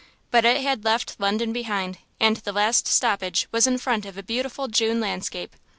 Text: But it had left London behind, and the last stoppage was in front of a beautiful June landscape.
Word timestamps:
But 0.31 0.45
it 0.45 0.61
had 0.63 0.83
left 0.83 1.19
London 1.19 1.53
behind, 1.53 1.99
and 2.19 2.37
the 2.37 2.51
last 2.51 2.87
stoppage 2.87 3.47
was 3.51 3.67
in 3.67 3.77
front 3.77 4.07
of 4.07 4.17
a 4.17 4.23
beautiful 4.23 4.67
June 4.67 4.99
landscape. 4.99 5.55